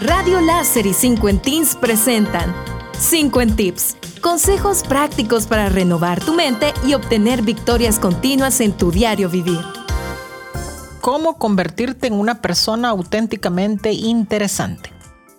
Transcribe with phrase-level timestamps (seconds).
[0.00, 2.54] Radio Láser y 5 en Teens presentan
[2.98, 3.96] 5 en Tips.
[4.22, 9.60] Consejos prácticos para renovar tu mente y obtener victorias continuas en tu diario vivir.
[11.02, 14.90] ¿Cómo convertirte en una persona auténticamente interesante?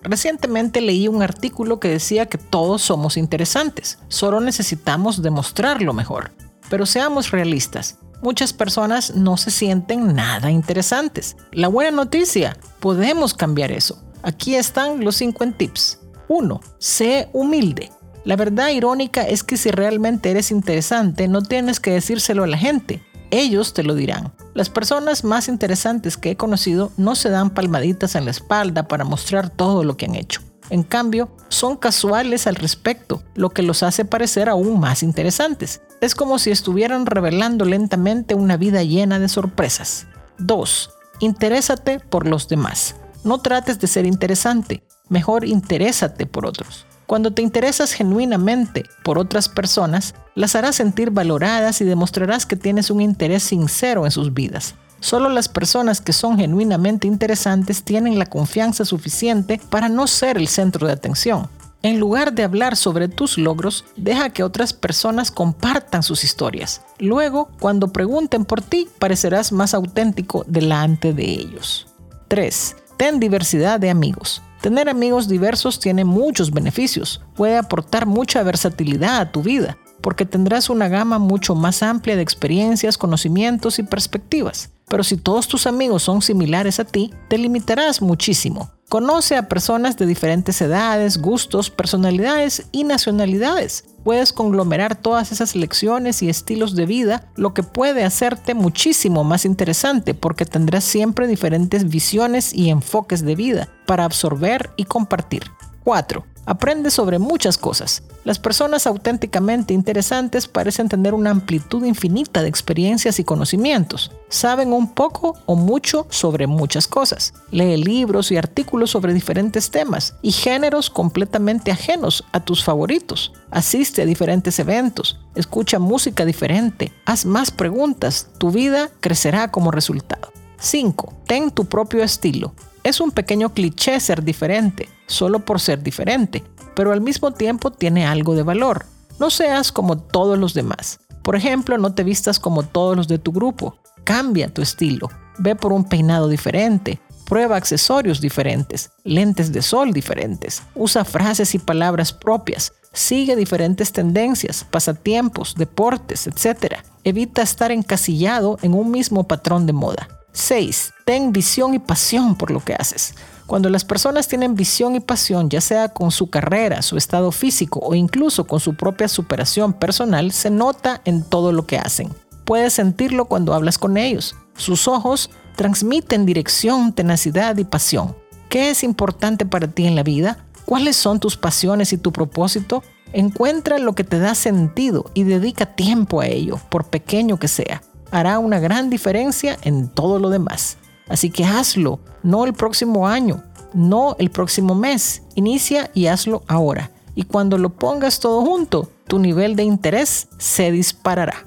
[0.04, 6.34] Recientemente leí un artículo que decía que todos somos interesantes, solo necesitamos demostrarlo mejor.
[6.70, 11.36] Pero seamos realistas, muchas personas no se sienten nada interesantes.
[11.52, 14.00] La buena noticia, podemos cambiar eso.
[14.24, 16.00] Aquí están los 5 tips.
[16.28, 16.62] 1.
[16.78, 17.92] Sé humilde.
[18.24, 22.58] La verdad irónica es que si realmente eres interesante, no tienes que decírselo a la
[22.58, 23.04] gente.
[23.32, 24.34] Ellos te lo dirán.
[24.54, 29.06] Las personas más interesantes que he conocido no se dan palmaditas en la espalda para
[29.06, 30.42] mostrar todo lo que han hecho.
[30.70, 35.82] En cambio, son casuales al respecto, lo que los hace parecer aún más interesantes.
[36.00, 40.08] Es como si estuvieran revelando lentamente una vida llena de sorpresas.
[40.38, 40.90] 2.
[41.20, 42.96] Interésate por los demás.
[43.24, 46.86] No trates de ser interesante, mejor interésate por otros.
[47.06, 52.90] Cuando te interesas genuinamente por otras personas, las harás sentir valoradas y demostrarás que tienes
[52.90, 54.76] un interés sincero en sus vidas.
[55.02, 60.48] Solo las personas que son genuinamente interesantes tienen la confianza suficiente para no ser el
[60.48, 61.50] centro de atención.
[61.84, 66.82] En lugar de hablar sobre tus logros, deja que otras personas compartan sus historias.
[67.00, 71.88] Luego, cuando pregunten por ti, parecerás más auténtico delante de ellos.
[72.28, 72.76] 3.
[73.02, 74.44] Ten diversidad de amigos.
[74.62, 77.20] Tener amigos diversos tiene muchos beneficios.
[77.36, 82.22] Puede aportar mucha versatilidad a tu vida, porque tendrás una gama mucho más amplia de
[82.22, 84.70] experiencias, conocimientos y perspectivas.
[84.88, 88.70] Pero si todos tus amigos son similares a ti, te limitarás muchísimo.
[88.92, 96.22] Conoce a personas de diferentes edades, gustos, personalidades y nacionalidades puedes conglomerar todas esas lecciones
[96.22, 101.88] y estilos de vida, lo que puede hacerte muchísimo más interesante porque tendrás siempre diferentes
[101.88, 105.44] visiones y enfoques de vida para absorber y compartir.
[105.86, 106.26] 4.
[106.46, 108.04] Aprende sobre muchas cosas.
[108.24, 114.12] Las personas auténticamente interesantes parecen tener una amplitud infinita de experiencias y conocimientos.
[114.30, 117.34] Saben un poco o mucho sobre muchas cosas.
[117.52, 123.34] Lee libros y artículos sobre diferentes temas y géneros completamente ajenos a tus favoritos.
[123.52, 125.20] Asiste a diferentes eventos.
[125.36, 126.92] Escucha música diferente.
[127.06, 128.28] Haz más preguntas.
[128.38, 130.32] Tu vida crecerá como resultado.
[130.60, 131.14] 5.
[131.26, 132.54] Ten tu propio estilo.
[132.84, 136.44] Es un pequeño cliché ser diferente, solo por ser diferente,
[136.76, 138.86] pero al mismo tiempo tiene algo de valor.
[139.20, 141.00] No seas como todos los demás.
[141.22, 143.76] Por ejemplo, no te vistas como todos los de tu grupo.
[144.04, 145.10] Cambia tu estilo.
[145.38, 147.00] Ve por un peinado diferente.
[147.26, 150.64] Prueba accesorios diferentes, lentes de sol diferentes.
[150.74, 152.74] Usa frases y palabras propias.
[152.94, 156.78] Sigue diferentes tendencias, pasatiempos, deportes, etc.
[157.04, 160.10] Evita estar encasillado en un mismo patrón de moda.
[160.34, 160.94] 6.
[161.06, 163.16] Ten visión y pasión por lo que haces.
[163.48, 167.80] Cuando las personas tienen visión y pasión, ya sea con su carrera, su estado físico
[167.84, 172.10] o incluso con su propia superación personal, se nota en todo lo que hacen.
[172.46, 174.36] Puedes sentirlo cuando hablas con ellos.
[174.56, 178.16] Sus ojos transmiten dirección, tenacidad y pasión.
[178.48, 180.46] ¿Qué es importante para ti en la vida?
[180.66, 182.84] ¿Cuáles son tus pasiones y tu propósito?
[183.12, 187.82] Encuentra lo que te da sentido y dedica tiempo a ello, por pequeño que sea
[188.12, 190.78] hará una gran diferencia en todo lo demás.
[191.08, 195.24] Así que hazlo, no el próximo año, no el próximo mes.
[195.36, 196.92] Inicia y hazlo ahora.
[197.16, 201.46] Y cuando lo pongas todo junto, tu nivel de interés se disparará.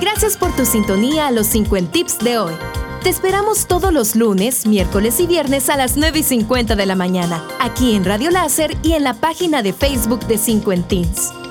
[0.00, 2.52] Gracias por tu sintonía a los 50 tips de hoy.
[3.02, 6.96] Te esperamos todos los lunes, miércoles y viernes a las 9 y 50 de la
[6.96, 11.43] mañana, aquí en Radio Láser y en la página de Facebook de 50 Tips.